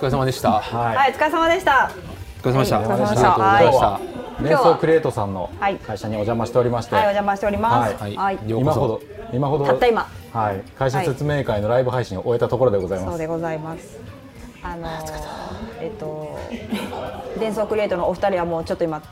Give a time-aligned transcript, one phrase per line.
[0.00, 0.60] 疲れ様でした。
[0.60, 1.92] はい、はい、お疲れ様でした。
[2.42, 2.80] お疲れ様でした。
[2.80, 4.20] お疲れ様でしたありがとうございました。
[4.42, 8.02] 連想クリエイトさんのはい会社にお邪魔しておりまして、はい、お邪魔しております。
[8.02, 9.02] はいはい、今ほど
[9.34, 13.10] 今ほどたった今はい、会社説明会のライブ配信を終えたところでございます。
[13.10, 13.98] そうでございます。
[14.62, 15.00] あのー、
[15.80, 16.38] えっと、
[17.38, 19.02] 伝送クリエイトのお二人はもうちょっと今。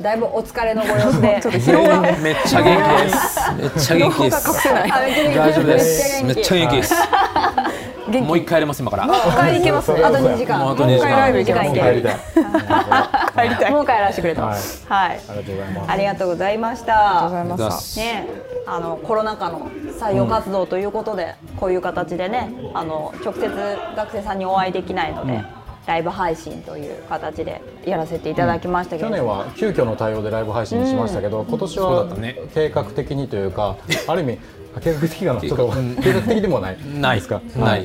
[0.00, 1.38] だいぶお疲れのご様子で。
[1.42, 3.50] ちょっと全員めっちゃ元気です。
[3.56, 4.68] めっちゃ元気です。
[4.68, 6.24] 大丈夫です。
[6.24, 6.94] めっちゃ元気です。
[8.08, 9.06] もう一回やります今から。
[9.06, 9.92] もう帰り行けます。
[9.92, 10.70] あと二時間。
[10.70, 11.64] あと2時間。
[11.64, 12.18] もう帰りたい。
[13.36, 13.70] 帰りたい。
[13.72, 14.42] もう帰らせてくれと。
[14.42, 14.60] ははいい。
[14.88, 15.90] ありがとうございます。
[15.90, 16.94] ありがとうございました。
[16.94, 18.26] ありがとうございますね、
[18.66, 19.68] あのコロナ禍の
[19.98, 23.48] 採用活動ということで、こういう形でね、あの直接
[23.96, 25.42] 学生さんにお会いできないので、
[25.86, 34.38] ライブ配信という形でやらせていただきましたけど、去年は急遽の対応でライブ配信にしましたけど、今年そうだはったね計画的にというか、ある意味
[34.80, 35.72] 計画的かなちょっと
[36.02, 37.40] 計画的でもないないですか？
[37.56, 37.84] ない。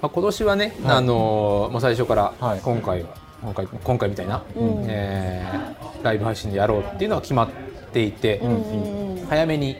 [0.00, 3.08] まあ今年はね、あのーもう最初からはい今回は
[3.42, 4.42] 今回今回みたいな、
[4.86, 7.48] えーライブ配信でやろうっていうのは決まっ
[7.92, 8.40] ていて、
[9.28, 9.76] 早めに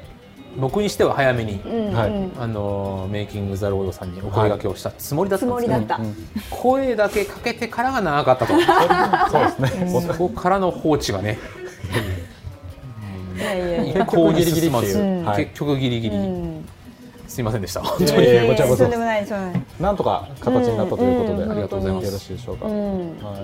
[0.57, 1.61] 僕にしては早めに、
[1.95, 2.41] はい。
[2.41, 6.57] あのーメイキングザロードさんにお声掛けをしたつもりだったつんですけど、もりだった。
[6.57, 8.55] 声だけかけてからが長かったと。
[9.31, 10.03] そうですね。
[10.09, 11.39] そこからの放置がね、
[14.05, 15.25] 結局ギリギリっていう。
[15.25, 15.45] はい。
[15.47, 16.17] 結局ギリギリ、
[17.27, 17.83] すいませんでした。
[17.83, 18.25] 本当に。
[18.25, 18.89] いやいやこちら
[19.81, 22.05] なんとか形になったということで、うんありがとうございます。
[22.07, 22.67] よろしいでしょうか。
[22.67, 23.43] うんはい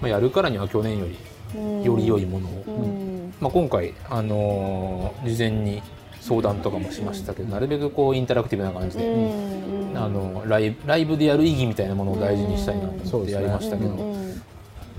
[0.00, 5.82] まあやるからには去年よりより良いものを、うんまあ今回あのー事前に
[6.20, 14.25] 相談とかもしましたけど、なるべくこうインタラクティブな感じで、うんあのライブライブでやる意義みたいなものを大事にしたいなと思ってやりましたけど、うん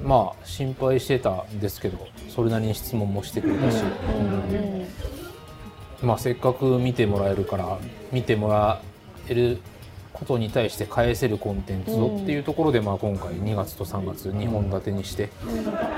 [0.03, 3.83] まあ心配してたんですけどそれなりに質問もしてくれたし、
[6.01, 7.77] まあせっかく見てもらえるから
[8.11, 8.81] 見てもら
[9.27, 9.59] える
[10.13, 15.29] ことに対して返せるコンテンツをっていうところで、まあ今回2月と3月2本立てにして、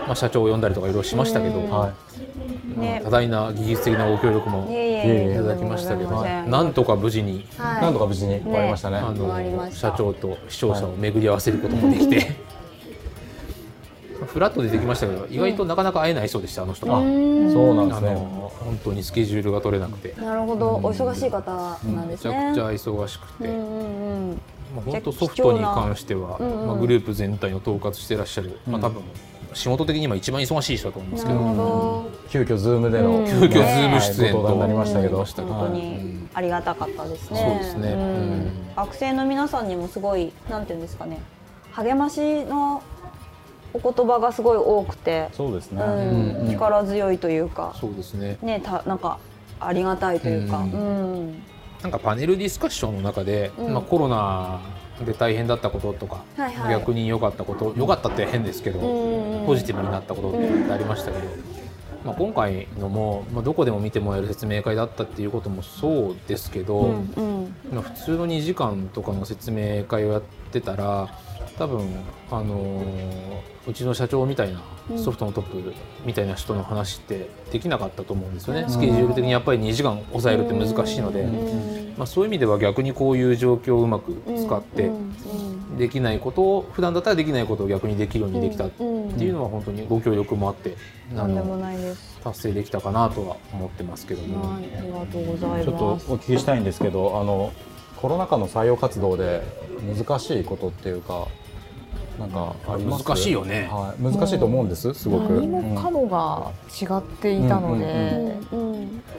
[0.06, 1.94] まあ、社長を呼んだりとかいろいろしましたけど、は
[2.76, 3.02] ね。
[3.04, 7.46] 多大な技術的なご協力もいただきましたけど、なんとか無事に、い。
[7.58, 8.98] なんとか無事に終わりましたね。
[8.98, 9.92] あのした。
[9.92, 12.36] 社長と視聴者を巡り合わせることもできて、
[14.34, 16.86] フラットでできましたけど意外となかなか会えない人でしたあの人。
[16.88, 16.96] あが。
[17.00, 18.16] そうなんですね。
[18.16, 22.50] 本当にスケジュールが取れなくて、なるほど、お忙しい方なんですね。
[22.50, 23.48] めちゃくちゃ忙しくて。
[24.76, 29.02] まあ、本当ソフトに関しては、まあ、グループ全体を統括してらっしゃる、まあ、多分
[29.54, 32.06] 仕事的に今一番忙しい人だと思うんですけど。
[32.30, 33.26] 急遽 Zoom での、うん。
[33.26, 34.56] 急遽 Zoom 出演と。
[34.56, 37.40] なりましたけど、本当にありがたかったですね。
[37.40, 37.96] そうですね。
[37.96, 38.00] ん。
[38.00, 38.04] う
[38.36, 38.52] ん。
[38.76, 41.20] 学生の皆さんにもすごいなんていうんですかね、
[41.72, 42.84] 励ましの
[43.74, 45.82] お言葉がすごい多くて、そうですね。
[45.84, 48.38] うんうん力強いというか、そうですね。
[48.42, 49.20] ねたなんか
[49.60, 51.30] ありがたいというか、ううん。
[51.32, 51.44] ん。
[51.82, 53.74] なんかパネルディスカッションの中で、うん。
[53.74, 54.62] まあ、コロナ
[55.06, 56.72] で大変だったこととか、はいはい。
[56.74, 61.28] 逆に良かったこと良かったって変ですけど、うんポジティブになったことってありましたけど、
[62.06, 67.56] まあ、今回のも、まあ、どこでも見てもらえる説明会だったっていうこともそうですけど、うんうん。
[67.74, 71.10] まあ、普通の2時間とかの説明会をやってたら
[71.60, 71.88] 多分、
[72.32, 74.62] あのーうちの社長みたいな
[74.98, 81.28] ソフトのトップみたいな人の話ってできなかったと思うんですよね、スケジュール的にやっぱり2時間抑えるって難しいので、
[81.98, 84.90] まあ、そういう意味では逆にこういう状況をうまく使って
[85.78, 90.76] できないことを普段だったらできないことを逆にできるようにできたっていうのは本当にご協力もあって
[91.12, 92.20] あなんでものないです。
[92.24, 94.54] 達成できたかなとは思ってますけども。
[94.54, 96.12] はい、ありがとうございちょっとおます。
[96.12, 97.54] 聞きしたいんですけど、あの
[97.98, 99.44] コロナ禍の採用活動で
[99.96, 101.28] 難しいことっていうか、
[102.20, 103.08] なんかあります？
[103.08, 103.70] 難しいよね。
[103.72, 104.94] はい、難しいと思うんです。
[104.94, 105.34] すごく。
[105.34, 108.36] 何もかもが違っていたので、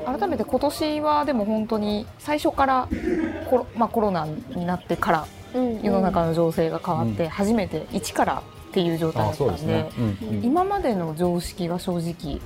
[0.07, 2.89] 改めて今年はでも本当に最初から
[3.49, 9.91] コロ,、まあ、コロナになってからうん世の中の情勢が変わって初めて一からっていう状態だあ、ったんで,、ね。
[9.99, 10.45] うんうん。
[10.45, 12.41] 今までの常識が正直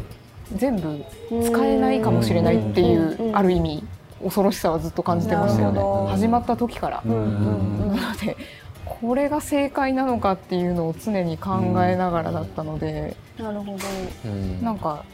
[0.54, 1.04] 全部
[1.42, 3.36] 使えないかもしれないっていう、うん。
[3.36, 3.84] ある意味
[4.22, 5.80] 恐ろしさはずっと感じてましたよね。
[6.10, 7.02] 始まった時から。
[7.04, 8.36] なので
[8.84, 13.78] これが正解なのかっていうのを常に考えながらだったので、なるほど。
[14.24, 14.62] うん。
[14.62, 15.04] なんか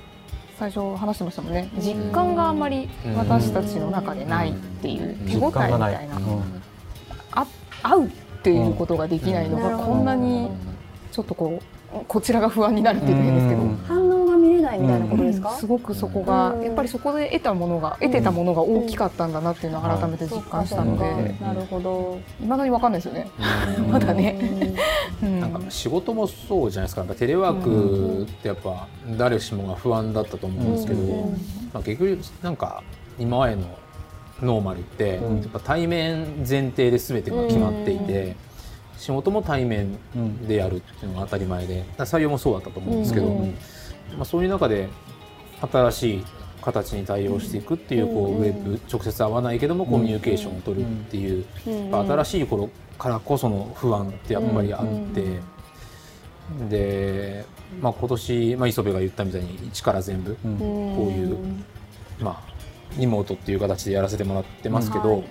[0.58, 1.70] 最初話してましたもんね。
[1.78, 6.62] 実感があんまり私たちの中でないっていう手応えみたいな、うん。
[7.32, 7.46] あ
[7.82, 8.10] 会うっ
[8.42, 10.04] ていうことができないのがうんこん。
[10.04, 10.50] なに
[11.12, 11.60] ちょっとこ
[11.92, 13.60] うこちらが不安になるっていうと変ですけど。
[15.50, 15.56] か？
[15.56, 16.62] すごくそこが、うん。
[16.64, 21.34] やっぱりそこで得たものが得てたものが大きかったんだなっていうのを改めて実感したので。
[21.40, 22.18] なるほど。
[22.42, 23.30] いまだに分かんないですよね、
[23.78, 23.86] うん。
[23.92, 24.38] まだね、
[25.22, 25.40] うん。
[25.40, 27.02] なんか仕事もそうじゃないですか。
[27.02, 28.86] やっぱテレワークってやっぱ
[29.18, 31.32] 誰しもが不安だったと思うんですけど、うん。
[31.72, 32.82] まあ、結局なんか
[33.18, 33.62] 今までの
[34.42, 35.40] ノーマルって、うん。
[35.40, 38.36] やっぱ対面前提で全てが決まっていて、
[38.96, 39.98] 仕事も対面
[40.46, 43.54] でやるっていうのが当たり前で採用もそうだったと思うんですけど、うん。
[44.16, 44.88] まあ、そういう中で
[45.60, 46.24] 新しい
[46.62, 52.68] 形に対応していくっていうこううんウェブ直接会わないけどもコミュニケーションを取るっていう、新しい頃
[52.98, 55.40] からこその不安ってやっぱりあって、
[56.68, 57.44] で、
[57.80, 60.58] まあ、今年、まあ、磯部が言ったみたいに一から全部うん。
[60.58, 61.38] こういう
[62.20, 62.52] まあ、
[62.98, 65.24] リモートっていう形でやらせてもらってますけど、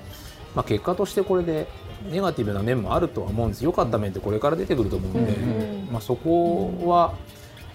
[0.55, 1.67] まあ、結果としてこれで
[2.09, 3.63] ネガティブな面もあるとは思うんです。
[3.63, 5.89] 良かった面ってこれから出てくると思うんで、うん。
[5.91, 7.13] まあ、そこは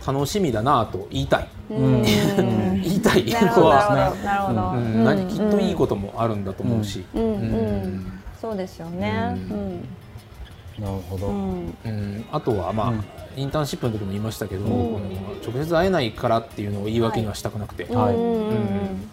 [0.07, 2.03] 楽しみだなと言いたい、うん。
[2.03, 3.25] 言いたい。
[3.31, 4.61] なるほどのは、なるほどなるほど。
[4.61, 5.03] ううん。
[5.03, 7.05] ん、何きっといいこともあるんだと思うし、
[8.41, 9.35] そうですよね。
[9.51, 9.89] うん。
[10.79, 11.75] なるほど、うん。
[11.85, 12.25] うん。
[12.31, 13.05] あとはまあ、うん。
[13.37, 14.65] インターンシップの時も言いましたけど、
[15.45, 19.11] 直接会えないからっていうのを言い訳にはしたくなくて、はいうんうん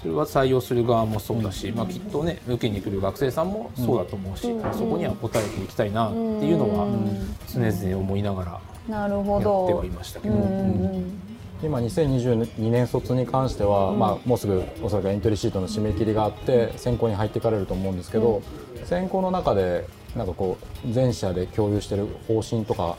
[0.00, 4.72] それは採用する側もそうだし、まあ、きっとね受けに来る学生さんもそうだと思うし、うん。
[4.72, 7.36] そこには応えていきたいなっていうのはうん。
[7.52, 8.60] 常々思いながら
[8.90, 10.44] なるほやってどはいましたけど、うんう
[10.98, 11.20] ん
[11.62, 18.42] 今2022年卒に関しては、まあ、もうすぐおそらくエントリーシートの締め切りがあって選考に入っていかれると思うんですけど、
[18.86, 20.56] 選考の中でなんかこ
[20.86, 22.96] う全社で共有してる方針とか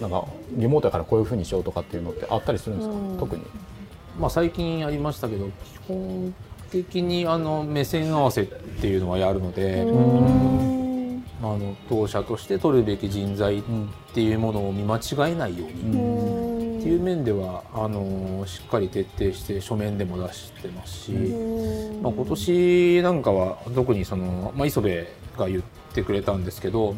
[0.00, 3.18] なんかリモートやからこういうふうにしようとかっていうのってあったりするんですか、うん。
[3.18, 3.42] 特に。
[4.18, 6.34] まあ、最近ありましたけど基本
[6.70, 10.81] 的にあの目線合わせっていうのはやるので、うん
[11.42, 13.90] あの当社として取るべき人材っうん。
[14.14, 16.78] ていうものを見間違えないように、うん。
[16.78, 21.12] っていう面ではあのしっかり徹底して書面でも出してますし。
[22.02, 25.06] まあ、今年なんかは特にその、まあ、磯部
[25.38, 25.62] が言っ
[25.94, 26.94] てくれたんですけど、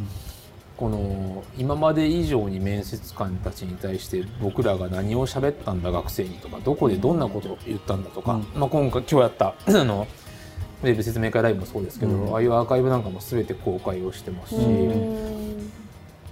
[0.77, 8.47] この今まで以上に面接官たちに対して僕らが何を喋ったんだ学生にとかどこでどんなことを言ったんだとか、うん。
[8.61, 10.07] まあ、今回今日やった あの
[10.91, 12.35] ウェブ説明会ライブもそうですけど、うん。
[12.35, 15.71] ああいうアーカイブなんかも全て公開をしてますし、うん。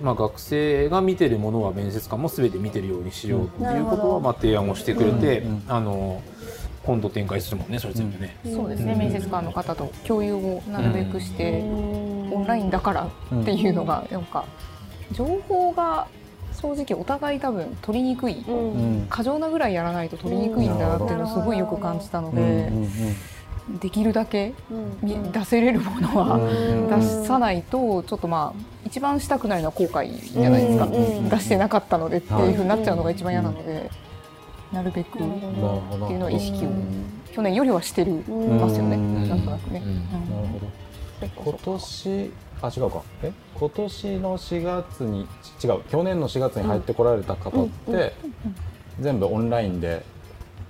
[0.03, 6.23] まあ、学生が見てるものは面接官も全て見てるようにしようっていうことはまあ提案をしてくれて、うんあの
[6.85, 8.37] 今度展開するもんねそれ全部ね。
[8.43, 8.99] そうですね、うん。
[8.99, 13.03] 面接官の方と共有をなるべくして、オンラインだから
[13.41, 14.45] っていうのがなんか
[15.13, 16.09] 情報が
[16.61, 18.45] 正直お互い多分取りにくい、
[19.09, 22.35] 過剰なぐらいやらないと取りにくいんだなっていうのをすごいよく感じたのうん。
[22.35, 22.89] で、うん
[23.81, 24.55] できるだけ
[25.03, 26.89] 出せれるものはうん。
[26.89, 33.91] 出さないとちょっとまあ一番したくないのは後悔じゃないですか、出してなかったのでっていうふうになっちゃうのが一番嫌なので、
[34.73, 37.05] なるべくっていうのを意識をうん。
[37.33, 39.29] 去年よりはしてるうんますよね、うん。
[39.29, 39.83] なんとなくね。
[41.35, 43.03] 今年あ違うか。
[43.23, 43.33] え？
[43.55, 45.27] 今年の4月に
[45.63, 45.81] 違う。
[45.89, 48.13] 去年の4月に入ってこられた方って、
[49.01, 50.05] 全部オンラインで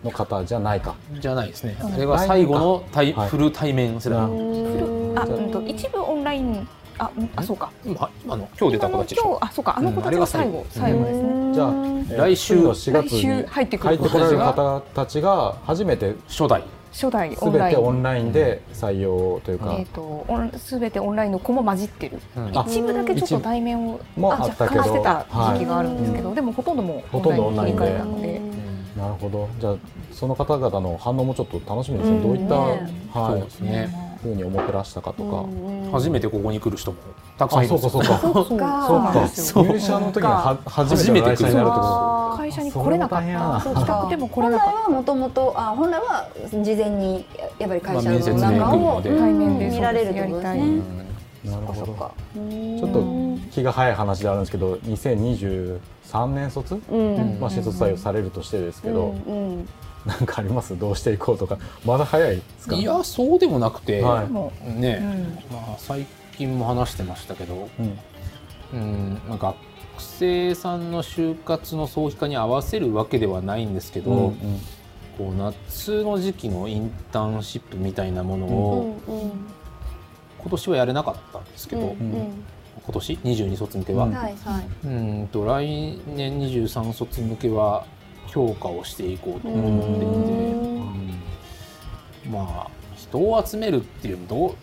[0.05, 0.95] の方じゃないか。
[1.21, 1.77] じゃないですね。
[1.81, 1.95] うん。
[1.95, 3.29] あれが最後の対、はい。
[3.29, 4.19] フル対面世代。
[4.19, 5.19] なうん。
[5.19, 6.69] あ、うんと一部オンライン
[6.99, 7.71] あ、うんあそうか。
[7.85, 9.31] 今あの今日出た子たちでしょ。
[9.31, 9.79] 今日あそうか。
[9.79, 11.55] あの子たちが最後、うん最後ですね。
[11.55, 16.63] じゃあ、来週次の4月来週に入ってくる入ってこられる方たちが初めて初代。
[16.93, 17.75] 初代オ全ンライン。
[17.75, 22.19] てオンラインで採用というか、えっ、とオンすべてオンラインの子も混じってる。
[22.37, 22.59] うん。
[22.59, 28.41] あ一部だけちょっと対面をもああ若干してた時期があるんですけど、はでもほとんどもうほとんどオンラインに切り替えたので、
[29.03, 29.49] なるほど。
[29.59, 29.77] じゃあ
[30.13, 32.91] その方々の反応もちょっと楽しみですね、うんどういった、ね。
[33.13, 34.13] そうはいですね。
[34.23, 35.45] ふうに思ってらしたかとか、
[35.91, 36.99] 初めてここに来る人も
[37.37, 37.91] たくさんあいるんですよ。
[37.91, 39.29] そうかそうか。
[39.29, 39.73] そうか。
[39.73, 43.61] 入社の時には初めての来社になるってこ会社に来れなかった。
[43.61, 46.29] そう来たくても来れ本来なかっはもともとあ本来は
[46.63, 47.27] 事前に
[47.59, 51.02] やっぱり会社の中を対面で見られるってことですね。
[51.44, 52.15] となるほどそっか。
[52.34, 52.81] そっか。
[52.81, 57.39] ちょっと気が早い話であるんですけど2023年卒、うん。
[57.41, 59.69] まあ、新卒採用されるとしてですけど、うんうん
[60.05, 60.77] なんかあります？
[60.77, 61.58] どうしていこうとか。
[61.84, 62.75] まだ早いですか？
[62.75, 64.29] いやそうでもなくて、はい。
[64.81, 65.56] ね、う、うん。
[65.56, 66.06] まあ最
[66.37, 67.99] 近も話してましたけど、うん。
[68.72, 69.56] うん、まあ学
[69.99, 74.61] 生さんの就活の早期化に合わせるわけではないんですけど、うん
[75.19, 79.31] こう夏の時期のインターンシップみたいなものうをんうん。
[79.31, 79.52] 今
[80.53, 82.44] 年はやれなかったんですけど、うん
[82.85, 84.15] 今年？22卒向けは、ううん。
[84.15, 84.65] んはいはい。
[84.87, 84.89] う
[85.25, 85.67] んと来
[86.17, 87.85] 年23卒向けは
[88.27, 89.89] 評価をしていこうと思って
[92.25, 94.55] いて、まあ人を集めるっていうのどう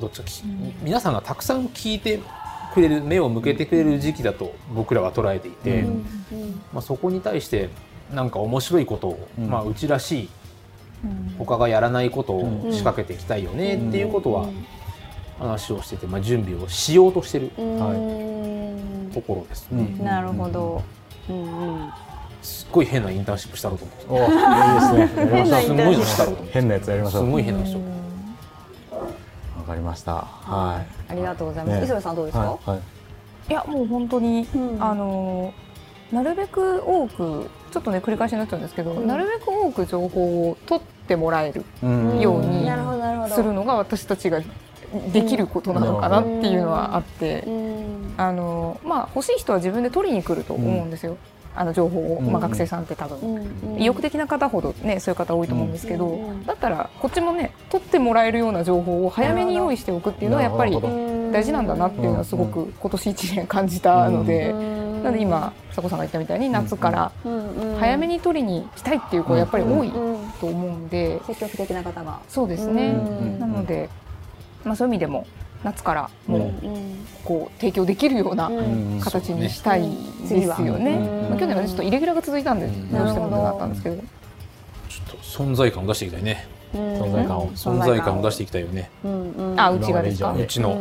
[0.00, 0.42] どっちかき、
[0.82, 2.20] 皆さんがたくさん聞いて
[2.74, 6.04] くれる目を向けてくれる時期だと僕らは捉えていて、うん。
[6.72, 7.68] まあ、そこに対して
[8.12, 9.46] なんか面白いことを、うん。
[9.48, 10.28] まあ、うちらしい
[11.04, 11.34] うん。
[11.38, 12.72] 他がやらないことをうん。
[12.72, 14.48] 仕掛けていきたいよねうんっていうことは
[15.38, 19.10] 話をしてて、まあ、準備をしようとしてるうん。
[19.12, 19.94] ところですね。
[19.98, 20.04] うん。
[20.04, 20.82] なるほど。
[21.28, 21.36] うん。
[21.36, 21.90] うん。
[22.42, 24.06] すっごい変なインターンシップしたろうと思って。
[24.08, 25.62] おいいですね。
[25.64, 26.52] すごいのしたろうと思って。
[26.52, 27.24] 変なやつやりましょう。
[27.24, 27.82] すごい変な人わ
[29.66, 30.14] かりました。
[30.14, 31.78] はありがとうございます。
[31.80, 31.84] ね。
[31.86, 32.44] 磯部さんどういですか？
[32.44, 32.80] はいはい。
[33.48, 34.82] いやもう本当に、うん。
[34.82, 35.52] あの
[36.12, 39.06] なるべく多くちょっとね繰り返しになっちゃうんですけど、うん。
[39.08, 42.20] なるべく多く情報を取ってもらえるうん。
[42.20, 43.34] ようになるほどなるほど。
[43.34, 44.40] するのが私たちが
[45.12, 48.14] できることなのかなっていうのはあって、うん。
[48.16, 51.16] あのまあ欲しい人は自分で取りに来ると思うんですよ、
[51.54, 52.30] あの情報を、うん。
[52.30, 53.18] まあ、学生さんって多分。
[53.18, 53.80] うん。
[53.80, 56.46] 意欲的な方ほどねそういう方多いと思うんですけど、うん。
[56.46, 60.72] だったらこっちもね取ってもらえるような情報を早めに用意しておくっていうのはやっぱり
[61.32, 65.02] 大事なんだなっていうのはすごく今年1年感じたので、うん。
[65.02, 67.76] なので今佐古さんが言ったみたいに夏からうん。
[67.78, 70.88] 早めに取りに来たいっていう子はやっぱり多いうんと思うん。
[70.88, 72.20] で、積極的な方が。
[72.28, 73.38] そうですね、うん。
[73.38, 73.88] なので、
[74.66, 75.26] まあ、そういう意味でも
[75.64, 77.06] 夏からもううん。
[77.24, 79.00] こう提供できるようなうん。
[79.02, 79.88] 形にしたい
[80.28, 80.84] ですようん。
[80.84, 81.36] ね。
[81.38, 82.90] 去年はねちょっとイレギュラーが続いたんでうん。
[82.92, 84.04] どうしてもなったんですけど、ちょっ
[85.10, 86.46] と存在感を出していきたいね。
[86.74, 88.22] 存在感を存在感を。
[88.22, 88.90] 出していきたいよね。
[89.56, 90.32] あうちがですか？
[90.32, 90.76] うちのう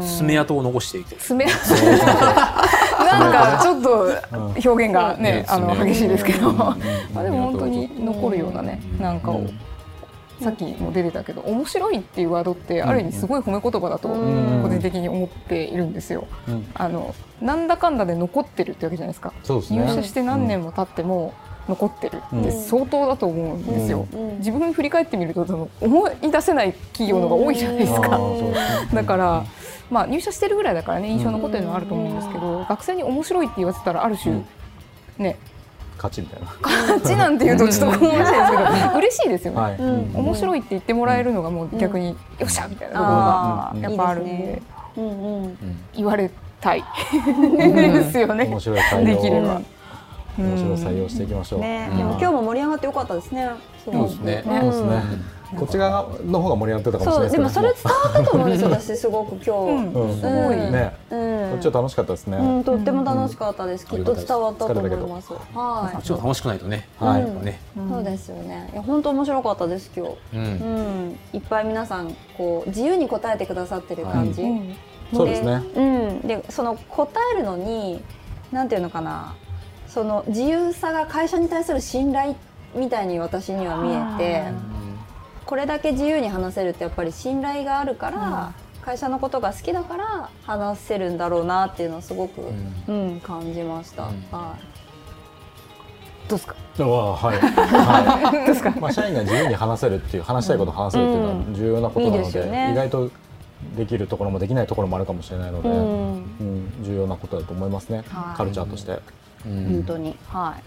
[0.00, 0.06] ん。
[0.06, 1.18] 爪痕を残していきたい。
[1.18, 1.46] 爪。
[3.08, 4.06] なんかちょっと
[4.70, 5.54] 表現がね、うん。
[5.54, 6.56] あの爪激しいですけど、うん。
[6.58, 6.76] ま
[7.16, 9.42] あでも本当に残るようなねなんかを、
[10.40, 14.62] さっきも出てたけど面白いっていうワードってある意味すごい褒め言葉だとうん。
[14.62, 16.26] 個人的に思っているんですよ。
[16.48, 16.66] うん。
[16.74, 19.32] あのなんだかんだで残ってるってわけじゃないですか。
[19.42, 19.78] すね。
[19.84, 21.34] 入社して何年も経っても
[21.68, 22.62] 残ってるってうん。
[22.62, 24.06] 相当だと思うんですよ。
[24.12, 24.38] うん。
[24.38, 28.16] 自分振り返ってみると思い出せない企業のが多いじゃないですか。
[28.16, 28.88] そうですね。
[28.94, 29.44] だから、
[29.90, 34.46] まあ、入社してるぐらいだからね印象残ってるのはあると思うんですけど、学生に面白いって言わせたらある種、うん。
[35.18, 35.36] ね
[35.98, 36.46] 勝ちみたいな。
[36.62, 39.76] 勝ちなんていうとちょっと面白いですけど 嬉しいですよね、はい。
[39.76, 40.10] うん。
[40.14, 44.62] 面白いって言ってもらえるのがもう逆に、よっしゃみたいなところがやっぱあるんでいいですね。
[44.96, 45.58] うんうん。
[45.94, 46.84] 言われたい
[47.52, 48.44] ですよね。
[48.44, 49.60] 面白いできれば。
[50.38, 51.60] 面白い採用していきましょう。
[51.60, 53.48] ね、今日も盛り上がってよかったですね。
[53.84, 54.40] そうですね。
[54.40, 54.44] ん。
[54.44, 58.70] そうですねこっち側の方が盛り上がってたかもしれないそうでもそれけ伝わったと思うんですよ。
[58.70, 59.50] 私すごく今日。
[59.50, 59.92] うん。
[59.92, 60.16] どうん。
[60.16, 60.92] すごいね。
[61.10, 61.50] うん。
[61.50, 62.36] こっちは楽しかったですね。
[62.36, 63.86] うん、とっても楽しかったです。
[63.86, 65.32] きっと伝わったと思います。
[65.32, 66.88] はこっちも楽しくないとね。
[66.98, 67.24] はい。
[67.44, 67.60] ね。
[67.76, 67.88] い。
[67.88, 68.70] そうですよね。
[68.72, 70.16] いや本当面白かったです今日。
[70.34, 70.42] うん。
[70.42, 74.42] うん、いっぱい皆さんこう自由に答えてくださってる感じ。
[74.42, 74.76] うん。
[75.14, 75.62] そうですね。
[75.74, 78.02] うん、でその答えるのに
[78.52, 79.34] なんていうのかな。
[79.86, 82.36] その自由さが会社に対する信頼
[82.74, 84.77] みたいに私には見えて
[85.48, 88.52] これだけ自由に話せるってやっぱり信頼があるから、
[88.82, 92.42] 会社のことが好きだから話せるんだろうなっていうのをすごく、
[92.86, 93.18] うん。
[93.20, 94.02] 感じました。
[94.02, 94.10] うん。
[94.30, 94.56] は
[96.28, 96.54] どうですか？
[96.76, 97.38] はい。
[97.38, 98.76] はい。
[98.78, 102.72] まあ社員が自由に話せるっていう話したいことを話せるっていうのは重要なことないいのでですよね。
[102.72, 103.10] 意外と
[103.74, 105.78] できるところもできないところもあるかもしれないのでい、うん。
[105.78, 109.00] うん重要なことだと思いますねはいカルチャーとして
[109.46, 110.62] うん本当にはい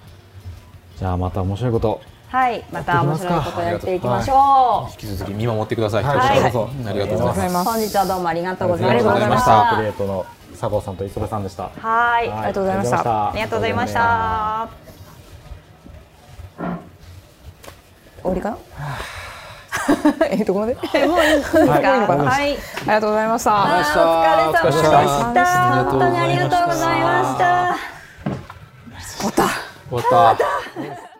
[0.97, 4.91] じゃあまた面白いことはいまた面白いことやっていきましょう。
[4.91, 6.03] 引き続き見守ってください。
[6.03, 6.17] はい。
[6.17, 7.69] はいありがとうございます。
[7.69, 9.73] 本日はどうもありがとうございまありがとうございました。
[9.75, 10.25] クリエイトの
[10.57, 11.63] 佐藤さんと磯部さんでした。
[11.63, 12.37] はい、はい。
[12.37, 13.29] ありがとうございました。
[13.29, 14.69] ありがとうございました。
[18.23, 18.49] 終わりか？
[18.51, 18.57] な
[20.31, 20.77] えどこまで？
[20.79, 21.59] あ もういいですか。
[21.59, 21.83] はい。
[21.83, 22.51] はい。
[22.51, 22.57] り
[22.87, 23.51] がとうございました。
[23.51, 25.79] あーお疲れ様でした。
[25.79, 27.75] あ本当にありがとうございました。
[29.89, 31.10] 終わった